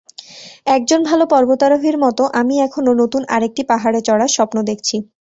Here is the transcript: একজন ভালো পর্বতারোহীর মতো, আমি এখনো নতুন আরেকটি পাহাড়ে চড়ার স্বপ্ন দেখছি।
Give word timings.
একজন 0.67 0.99
ভালো 1.03 1.23
পর্বতারোহীর 1.33 1.97
মতো, 1.97 2.23
আমি 2.39 2.55
এখনো 2.61 2.91
নতুন 3.01 3.21
আরেকটি 3.35 3.61
পাহাড়ে 3.71 3.99
চড়ার 4.07 4.31
স্বপ্ন 4.37 4.57
দেখছি। 4.69 4.95